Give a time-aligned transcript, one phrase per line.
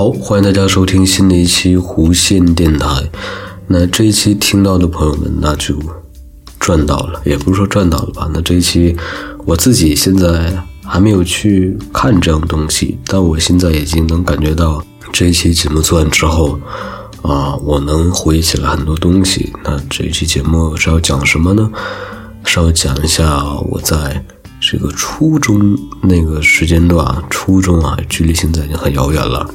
[0.00, 2.88] 好，欢迎大家收听新的一期弧线电台。
[3.66, 5.78] 那这一期听到的朋友们，那就
[6.58, 8.26] 赚到了，也不是说赚到了吧。
[8.32, 8.96] 那这一期
[9.44, 14.82] 我自己现在还没有去看这样东西，但我现在已经能感觉到
[15.12, 16.58] 这一期节目做完之后
[17.20, 19.52] 啊，我能回忆起来很多东西。
[19.62, 21.70] 那这一期节目是要讲什么呢？
[22.46, 24.24] 是要讲一下我在。
[24.62, 29.50] 这个初中那个时间段，初中啊，距离现在已经很遥远了，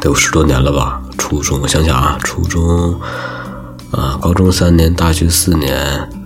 [0.00, 1.02] 得有十多年了吧。
[1.18, 2.98] 初中，我想想啊，初中
[3.90, 5.78] 啊，高中三年，大学四年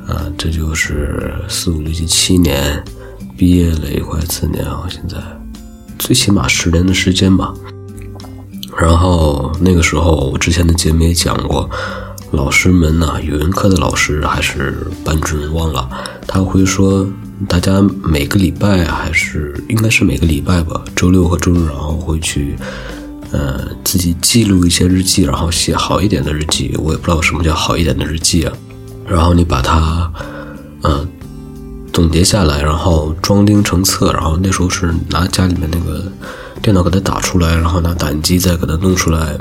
[0.06, 2.82] 啊，这就是四五六七七年，
[3.36, 5.16] 毕业了也快四年啊，现在
[5.98, 7.52] 最起码十年的时间吧。
[8.76, 11.68] 然后那个时候，我之前的节目也讲过，
[12.32, 15.88] 老师们呢，语文课的老师还是班主任忘了，
[16.26, 17.06] 他会说。
[17.46, 22.56] 大家每个礼拜还是应该是每个礼拜吧，周六和周日，然后会去，
[23.32, 26.74] 呃，自己记录一些日记，然后写好一点的日记。
[26.78, 28.52] 我也不知道什么叫好一点的日记啊。
[29.06, 30.10] 然后你把它，
[30.82, 31.06] 嗯，
[31.92, 34.12] 总结下来，然后装订成册。
[34.12, 36.04] 然后那时候是拿家里面那个
[36.62, 39.36] 电脑给它打出来，然后拿打印机再给它弄出来，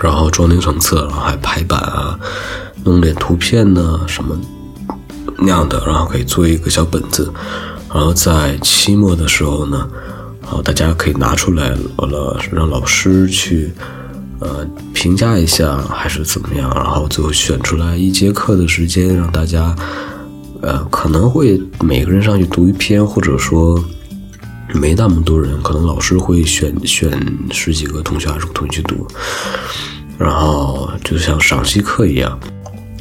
[0.00, 2.18] 然后装订成册，然后还排版啊，
[2.84, 4.36] 弄点图片呢什么。
[5.42, 7.32] 那样的，然后可以做一个小本子，
[7.94, 9.88] 然后在期末的时候呢，
[10.50, 13.70] 然后，大家可以拿出来了，让老师去
[14.40, 19.72] 呃评价一下，还是怎么样，然后最后选出来一节课的时间，让大家
[20.60, 23.80] 呃可能会每个人上去读一篇，或者说
[24.74, 27.12] 没那么多人，可能老师会选选
[27.52, 29.06] 十几个同学、二十个同学去读，
[30.18, 32.36] 然后就像赏析课一样。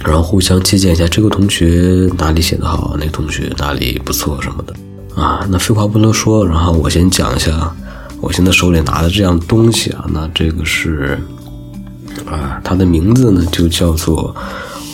[0.06, 4.74] 然后互相借鉴一下，这个同学哪里写的好，那个同学哪里不错什么的
[5.16, 5.46] 啊。
[5.50, 7.74] 那废话不多说，然后我先讲一下
[8.22, 10.06] 我现在手里拿的这样东西啊。
[10.09, 11.20] 那这个是
[12.25, 14.36] 啊，它的名字呢就叫做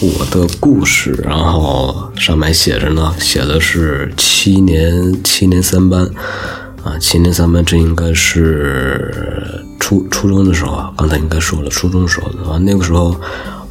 [0.05, 6.09] 《我的故事》，然后上面写着呢，写的是七年七年三班
[6.83, 10.93] 啊，七年三班，这应该是初初中的时候啊。
[10.97, 13.15] 刚才应该说了，初中时候的啊，那个时候。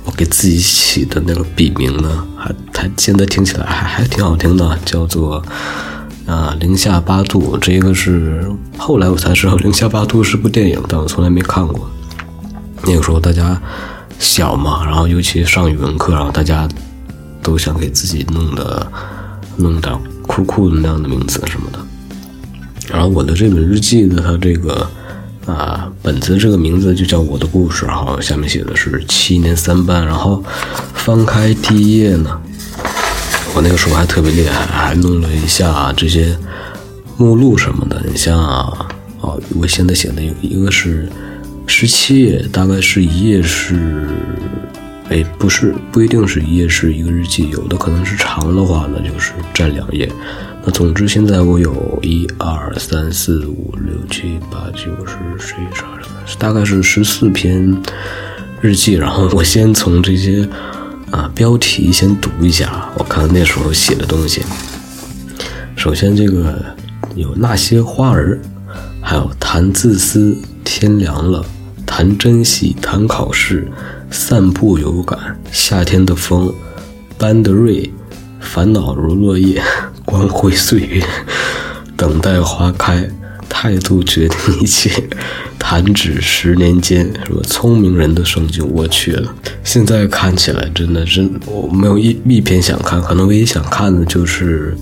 [0.07, 5.43] 我给自己起的那个笔名呢，还它现在听起来还还挺好听的，叫做
[6.27, 7.57] 啊零下八度。
[7.59, 8.45] 这一个是
[8.77, 11.91] 后来我才知道，零下八度是部电影，但我从来没看过。
[12.83, 13.61] 那个时候大家
[14.19, 16.69] 小嘛，然后尤其上语文课，然后大家
[17.43, 18.87] 都想给自己弄的
[19.57, 19.93] 弄点
[20.27, 21.79] 酷酷的那样的名字什么的。
[22.89, 24.87] 然后我的这本日记呢，它这个。
[25.47, 30.43] 啊，本子这个名字就叫我的故事，然后，下面写的是七年三班，然后
[30.95, 32.41] 翻开第一页呢，
[33.55, 36.37] 我那个时候还特别厉害，还弄了一下这些
[37.17, 38.03] 目录什么的。
[38.05, 38.37] 你像，
[39.21, 41.09] 哦，我现在写的有一个是
[41.65, 44.09] 十七页，大概是一页是，
[45.09, 50.11] 哎，不是，不一定是一页是一个日记，有的可能是长的话，那就是占两页。
[50.65, 57.81] 那总之，现在我有一二三四五六七八九十十一十二十三，大概是十四篇
[58.61, 58.95] 日记。
[58.95, 60.49] 然后我先从这些
[61.11, 64.43] 啊标题先读一下，我看看那时候写的东西。
[65.77, 66.65] 首先，这个
[67.15, 68.41] 有那些花儿，
[69.01, 71.45] 还有谈自私，天凉了，
[71.85, 73.71] 谈珍惜，谈考试，
[74.11, 75.19] 散步有感，
[75.53, 76.53] 夏天的风，
[77.19, 77.93] 班德瑞，
[78.41, 79.63] 烦恼如落叶。
[80.05, 81.03] 光辉岁月，
[81.97, 83.09] 等待花开，
[83.57, 84.91] 态度决定一切。
[85.61, 89.33] 弹指十年间，什么聪明人的成就，我去了。
[89.63, 94.77] 现在看起来真的是我没有一一篇想看，可能唯一想看的就是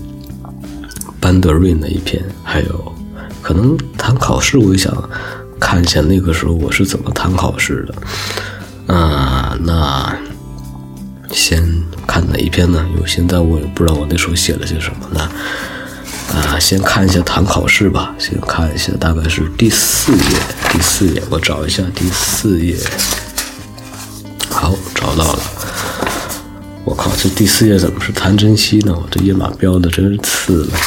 [1.19, 2.93] 班德瑞那一篇，还有
[3.43, 4.91] 可能谈考试，我也想
[5.59, 8.95] 看一下那个时候我是怎么谈考试的。
[8.95, 10.17] 啊，那。
[11.31, 11.63] 先
[12.05, 12.85] 看哪一篇呢？
[12.93, 15.27] 因为现在我也不知道我那时候写了些什么呢。
[16.33, 18.15] 啊，先看一下谈考试吧。
[18.17, 20.39] 先看一下，大概是第四页。
[20.71, 22.75] 第四页，我找一下第四页。
[24.49, 25.39] 好，找到了。
[26.83, 28.93] 我靠，这第四页怎么是谈珍惜呢？
[28.93, 30.77] 我这页码标的真是次了。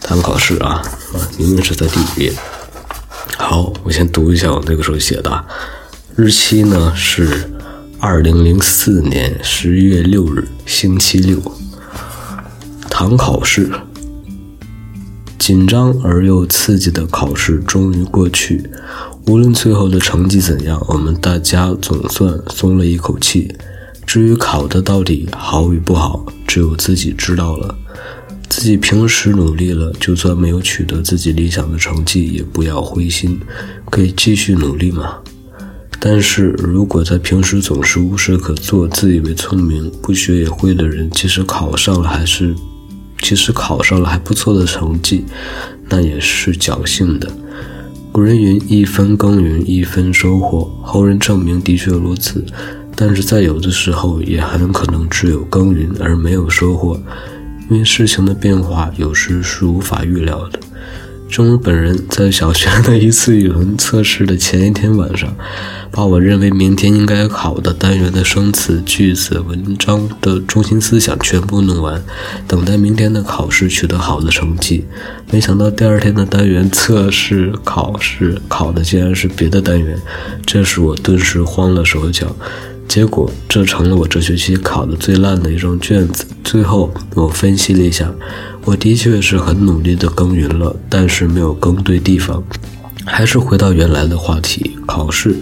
[0.00, 0.82] 谈考试啊，
[1.14, 2.32] 啊，明明是在第五页。
[3.38, 5.44] 好，我先读一下我那个时候写的，
[6.16, 7.48] 日期呢是。
[8.04, 11.40] 二零零四年十一月六日，星期六，
[12.90, 13.70] 堂考试，
[15.42, 18.62] 紧张而又刺激的考试终于过去。
[19.26, 23.52] 无论最后的成绩怎样，我们大家总算松了一口气。
[24.06, 27.74] 至于考的到底好与不好，只有自己知道了。
[28.48, 33.40] 自己平时努力了，就算没有取得自己理想的成绩，也不要灰心，
[33.90, 35.16] 可以继续努力嘛。
[35.98, 42.54] 但是如果在平时总是无事可做，自以为聪明，不学也会的人，其实考上了还是，
[43.22, 45.24] 即使考上了还不错的成绩，
[45.88, 47.30] 那也是侥幸的。
[48.10, 52.44] 古人云：“一分耕耘一分收获。”后人证明的确如此，
[52.94, 57.00] 但是在有的时候也很可能只有耕耘而没有收获，
[57.70, 60.58] 因为事情的变化有时是无法预料的。
[61.32, 65.34] 正如本人在小学的一次语文测试的前一天晚上，
[65.90, 72.04] 把我认为明天应该考的单元的生词、句子、文章的中心思想全部弄完，
[72.46, 74.84] 等待明天的考试取得好的成绩。
[75.30, 79.98] 没想到第二天的单元测试考试考的竟然是别的单元，
[80.44, 82.36] 这使我顿时慌了手脚。
[82.88, 86.26] 结果这成了我这学期考的最烂的一张卷子。
[86.44, 88.12] 最后我分析了一下。
[88.64, 92.40] 我的确是很努力的耕耘了，但是没有耕对地方。
[93.04, 95.34] 还是回到原来的话题，考试，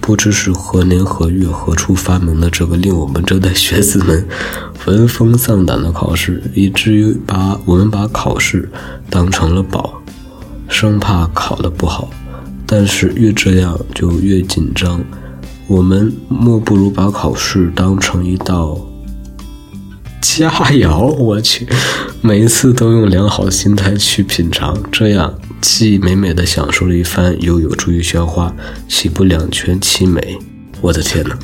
[0.00, 4.26] 不知是何年何月何处发明的这个令我们这代学子们
[4.86, 8.68] 闻风丧胆的考试，以至于把我们把考试
[9.08, 10.02] 当成了宝，
[10.68, 12.10] 生怕考得不好。
[12.66, 15.00] 但是越这样就越紧张，
[15.66, 18.78] 我们莫不如把考试当成一道。
[20.20, 21.66] 佳肴，我去，
[22.20, 28.52] 每一次都用良好心态去品尝，这样既美美的享受了一番，又有助于消化，
[28.88, 30.38] 岂不两全其美？
[30.80, 31.38] 我的天哪！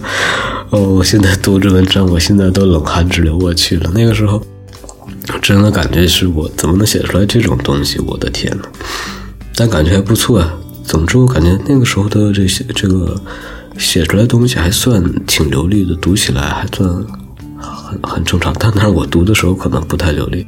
[0.70, 3.36] 哦，我现在读这文章，我现在都冷汗直流。
[3.38, 4.42] 我去了，那个时候
[5.40, 7.98] 真的感觉是我怎么能写出来这种东西？
[8.00, 8.64] 我的天哪！
[9.54, 10.54] 但感觉还不错啊。
[10.84, 13.20] 总之，我感觉那个时候的这些这个
[13.78, 17.04] 写出来东西还算挺流利的，读起来还算。
[17.66, 20.46] 很很正常，但但是我读的时候可能不太流利，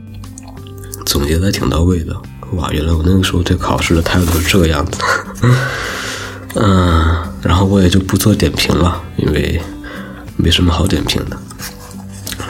[1.06, 2.14] 总结的挺到位的。
[2.52, 5.00] 哇，原来我那个时候对考试的态度是这个样子。
[6.56, 9.60] 嗯，然后我也就不做点评了，因为
[10.36, 11.38] 没什么好点评的。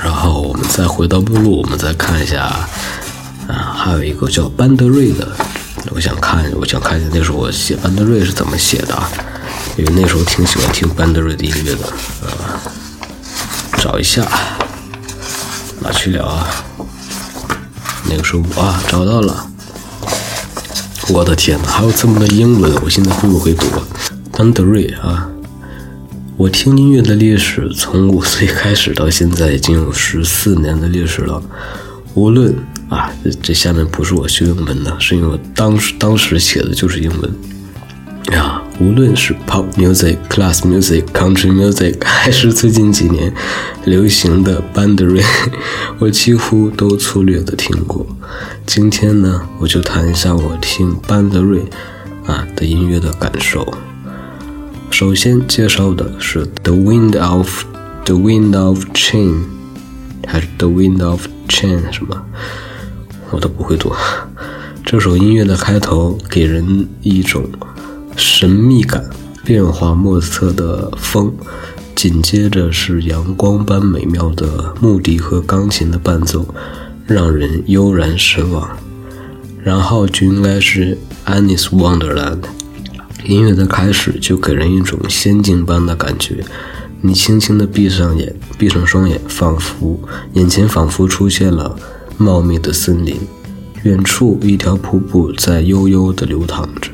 [0.02, 2.42] 然后我们再回到目录，我们再看一下，
[3.46, 5.28] 啊，还有一个叫班德瑞的，
[5.94, 9.02] 我想看，我想看一下那时候我写班德瑞是怎么写的，
[9.76, 11.86] 因为那时候挺喜欢听班德瑞的音乐的，
[12.26, 12.60] 啊，
[13.78, 14.26] 找一下。
[15.80, 16.48] 哪去了啊？
[18.08, 19.46] 那个时候啊，找到了。
[21.08, 23.66] 我的天哪，还有这么多英文，我现在会不会读？
[24.32, 25.28] 班德瑞啊，
[26.36, 31.40] 我听音乐的历史从五岁开始到现在已经有十四年的历史了。
[32.14, 32.54] 无论
[32.88, 33.10] 啊，
[33.42, 37.34] 这下面不是我学英文的，是因为我当时当时写的就是英文
[38.32, 38.62] 呀。
[38.78, 43.32] 无论是 pop music、class music、country music，还是最近几年
[43.86, 45.24] 流行的 band r
[45.98, 48.06] 我几乎都粗略的听过。
[48.66, 53.66] 今天呢，我就谈一下我听 band r 啊的音乐的感受。
[54.90, 57.64] 首先介绍的是 The Wind of
[58.04, 59.42] The Wind of Chain
[60.26, 62.22] 还是 The Wind of Chain 什么？
[63.30, 63.92] 我都不会读。
[64.84, 67.44] 这首音乐的开头给人一种。
[68.18, 69.04] 神秘感，
[69.44, 71.30] 变化莫测的风，
[71.94, 76.46] 紧接着是阳光般美妙的木笛和钢琴的伴奏，
[77.06, 78.74] 让人悠然神往。
[79.62, 80.96] 然后就应该是
[81.30, 82.40] 《Alice Wonderland》，
[83.26, 86.42] 音乐的开始就给人一种仙境般的感觉。
[87.02, 90.00] 你轻轻地闭上眼，闭上双眼，仿佛
[90.32, 91.76] 眼前仿佛出现了
[92.18, 93.16] 茂密的森林，
[93.82, 96.90] 远处一条瀑布在悠悠地流淌着。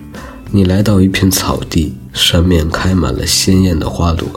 [0.51, 4.29] 你来到一片草地，上面开满了鲜艳的花朵，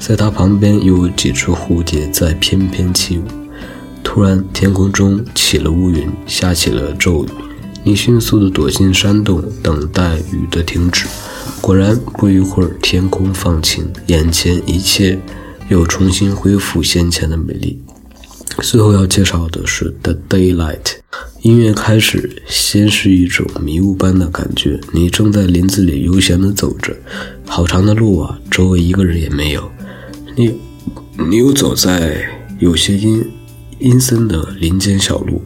[0.00, 3.22] 在它旁边有几只蝴蝶在翩翩起舞。
[4.02, 7.28] 突然，天空中起了乌云，下起了骤雨。
[7.84, 11.06] 你迅速地躲进山洞，等待雨的停止。
[11.60, 15.20] 果然，不一会儿，天空放晴，眼前一切
[15.68, 17.83] 又重新恢复先前的美丽。
[18.62, 20.82] 最后要介绍的是《The Daylight》。
[21.42, 24.80] 音乐开始，先是一种迷雾般的感觉。
[24.92, 26.96] 你正在林子里悠闲地走着，
[27.46, 29.70] 好长的路啊，周围一个人也没有。
[30.36, 30.54] 你，
[31.28, 32.26] 你又走在
[32.58, 33.22] 有些阴
[33.78, 35.42] 阴森的林间小路，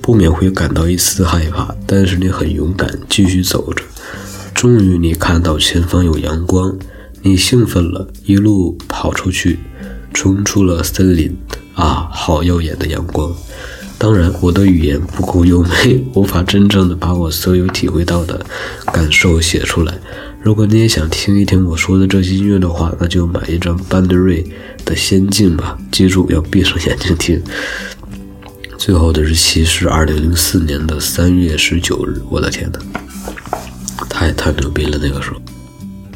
[0.00, 1.74] 不免会感到一丝害怕。
[1.86, 3.84] 但是你很勇敢，继续走着。
[4.54, 6.74] 终于，你看到前方有阳光，
[7.22, 9.58] 你兴奋了，一路跑出去，
[10.14, 11.36] 冲出了森林。
[11.74, 13.32] 啊，好耀眼的阳光！
[13.96, 18.44] 当然，我的语言不够优美，无法真正的把我所有体会到的
[18.92, 19.94] 感受写出来。
[20.42, 24.44] 如果你也想听一听我说的这些音乐的话，那就买一张班德瑞
[24.84, 25.78] 的《仙境》吧。
[25.90, 27.42] 记住要闭上眼睛听。
[28.76, 32.78] 最后的日期是二零零四年的三月十九日，我的天呐，
[34.10, 34.98] 太太牛逼了！
[35.00, 35.36] 那个时候，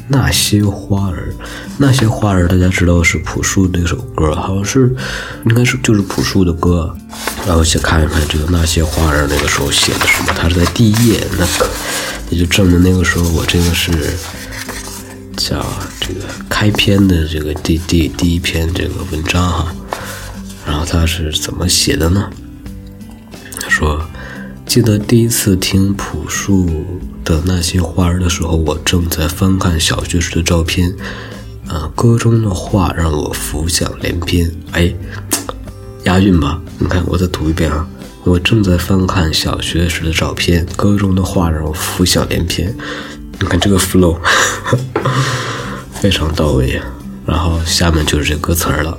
[0.09, 1.33] 那些花儿，
[1.77, 4.95] 那些花儿，大家知道是朴树那首歌，好像是，
[5.47, 6.97] 应该是就是朴树的歌。
[7.47, 10.33] 然后先看一看这个那些花儿，那个时候写的什么？
[10.35, 11.71] 他是在第一页，那个
[12.31, 13.93] 也就证明那个时候我这个是
[15.37, 15.65] 叫
[16.01, 19.75] 这个开篇的这个第第第一篇这个文章哈。
[20.67, 22.31] 然后他是怎么写的呢？
[23.61, 24.03] 他说
[24.69, 26.85] ：“记得第一次听朴树
[27.25, 30.95] 的那些花儿的时候，我正在翻看小学时的照片，
[31.67, 34.55] 啊，歌中的话让我浮想联翩。
[34.73, 34.95] 哎，
[36.05, 36.61] 押韵吧？
[36.79, 37.89] 你看，我再读一遍啊！
[38.25, 42.77] 我正在翻看小学时的照片，歌中的话让我浮想联翩。
[43.41, 44.19] 你看这个 flow，
[45.93, 46.85] 非常到位啊！
[47.25, 48.99] 然后下面就是这歌词了。”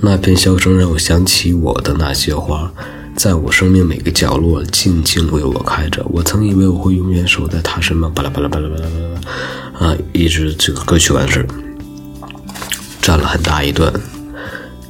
[0.00, 2.72] 那片笑声让我想起我的那些花，
[3.16, 6.04] 在我生命每个角落静静为我开着。
[6.10, 11.46] 我曾以为我会永远守在他身旁，巴拉巴拉巴拉巴拉巴拉，啊，一直这个歌曲完事，
[13.00, 13.90] 占了很大一段。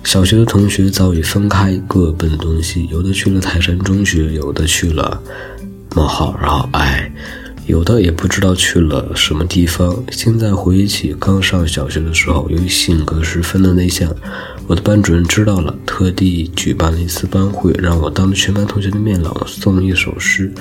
[0.03, 5.23] 小学的同学早已分开，各奔东西，有的去了泰山中学，有的去了
[5.95, 7.11] 冒号，然后哎。
[7.67, 10.05] 有的也不知道去了什么地方。
[10.13, 14.09] 现在回忆起刚上小学的时候，由于性格十分的内向，
[14.69, 20.53] 我的班主任知道了，特地举办了一次班会，让我当着全班同学的面朗诵一首诗。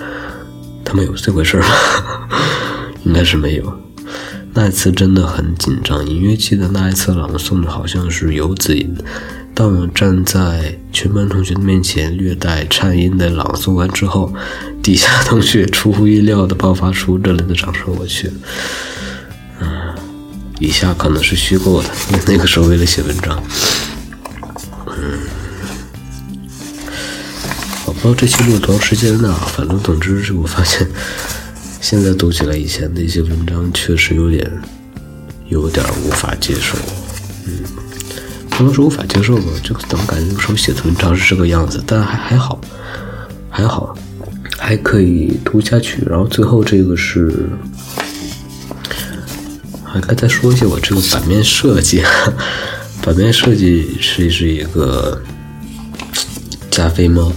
[0.83, 1.65] 他们有这回事吗？
[3.05, 3.79] 应该是没有。
[4.53, 8.95] 那一次真的很紧张，隐约记得那一次朗诵的好像是游子吟。
[9.55, 14.31] 当我站在全班同学的面前，略带颤音的朗诵完之后，
[14.83, 17.83] 底下同学出乎意料的爆发出热烈的掌声。
[17.97, 18.29] 我去，
[19.62, 19.95] 嗯，
[20.59, 23.41] 以下可能是虚构的，因为那个时候为了写文章，
[24.88, 25.19] 嗯，
[27.85, 30.85] 我不知道这期录多长时间呢，反正总之是我发现，
[31.79, 34.51] 现在读起来以前的一些文章确实有点，
[35.47, 36.77] 有点无法接受，
[37.45, 37.63] 嗯。
[38.57, 42.57] 不能说无法接受吧，就怎么感觉有时候写的文章是这个样子，但还还好，
[43.50, 43.93] 还好，
[44.57, 46.01] 还可以读下去。
[46.05, 47.50] 然后最后这个是，
[49.83, 52.01] 还该再说一下我这个版面设计。
[53.03, 55.21] 版面设计是是一个
[56.71, 57.31] 加菲猫，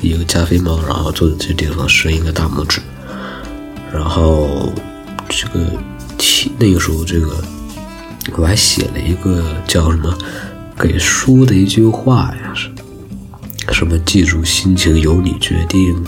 [0.00, 2.80] 一个加菲猫，然后坐在这地方伸一个大拇指，
[3.92, 4.72] 然后
[5.28, 5.66] 这个
[6.16, 7.42] 题那个时候这个
[8.36, 10.16] 我还写了一个叫什么？
[10.80, 12.70] 给书的一句话呀，是
[13.70, 13.98] 什么？
[13.98, 16.02] 记住，心情由你决定，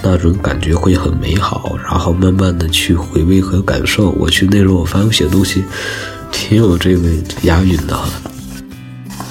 [0.00, 1.76] 那种感觉会很美好。
[1.84, 4.10] 然后慢慢的去回味和感受。
[4.10, 5.64] 我去那时候我发现我写东西
[6.30, 7.10] 挺有这个
[7.42, 8.08] 押韵的哈。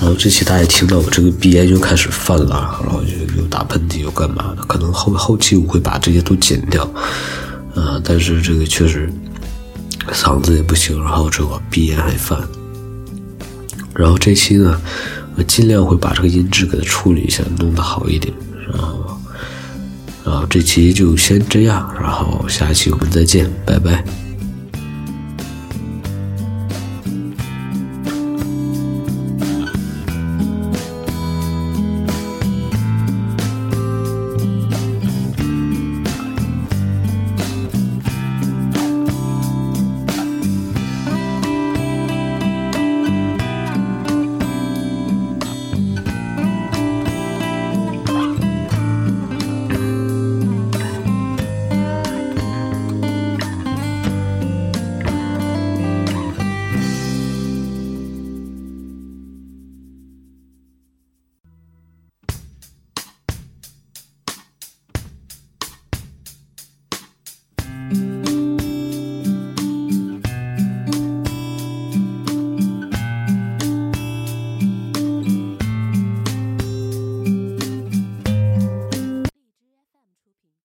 [0.02, 4.64] 然后这期大家听到我这个鼻炎又开始犯了，然后就又打喷嚏又干嘛的。
[4.66, 6.84] 可能后后期我会把这些都剪掉，
[7.74, 9.10] 啊，但是这个确实
[10.12, 12.38] 嗓子也不行，然后这个鼻炎还犯。
[13.96, 14.80] 然后这期呢，
[15.36, 18.34] 我尽量会把这个音质给它处理一下，弄得好一点。
[18.68, 19.18] 然后，
[20.26, 24.04] 然后这期就先这样，然后下期我们再见，拜拜。